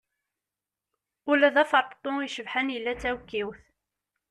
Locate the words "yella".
2.73-2.93